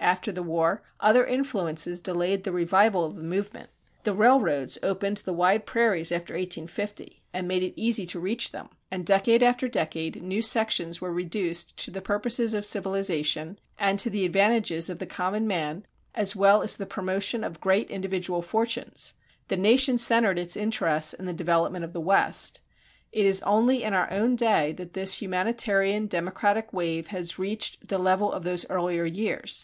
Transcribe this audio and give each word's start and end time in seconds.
After 0.00 0.32
the 0.32 0.42
war, 0.42 0.80
other 0.98 1.26
influences 1.26 2.00
delayed 2.00 2.44
the 2.44 2.52
revival 2.52 3.04
of 3.04 3.16
the 3.16 3.22
movement. 3.22 3.68
The 4.04 4.14
railroads 4.14 4.78
opened 4.82 5.18
the 5.18 5.34
wide 5.34 5.66
prairies 5.66 6.10
after 6.10 6.32
1850 6.32 7.22
and 7.34 7.46
made 7.46 7.62
it 7.62 7.74
easy 7.78 8.06
to 8.06 8.18
reach 8.18 8.50
them; 8.50 8.70
and 8.90 9.04
decade 9.04 9.42
after 9.42 9.68
decade 9.68 10.22
new 10.22 10.40
sections 10.40 11.02
were 11.02 11.12
reduced 11.12 11.76
to 11.84 11.90
the 11.90 12.00
purposes 12.00 12.54
of 12.54 12.64
civilization 12.64 13.58
and 13.78 13.98
to 13.98 14.08
the 14.08 14.24
advantages 14.24 14.88
of 14.88 15.00
the 15.00 15.06
common 15.06 15.46
man 15.46 15.84
as 16.14 16.34
well 16.34 16.62
as 16.62 16.78
the 16.78 16.86
promotion 16.86 17.44
of 17.44 17.60
great 17.60 17.90
individual 17.90 18.40
fortunes. 18.40 19.12
The 19.48 19.58
nation 19.58 19.98
centered 19.98 20.38
its 20.38 20.56
interests 20.56 21.12
in 21.12 21.26
the 21.26 21.34
development 21.34 21.84
of 21.84 21.92
the 21.92 22.00
West. 22.00 22.62
It 23.12 23.26
is 23.26 23.42
only 23.42 23.82
in 23.82 23.92
our 23.92 24.10
own 24.10 24.34
day 24.34 24.72
that 24.78 24.94
this 24.94 25.20
humanitarian 25.20 26.06
democratic 26.06 26.72
wave 26.72 27.08
has 27.08 27.38
reached 27.38 27.88
the 27.88 27.98
level 27.98 28.32
of 28.32 28.44
those 28.44 28.64
earlier 28.70 29.04
years. 29.04 29.62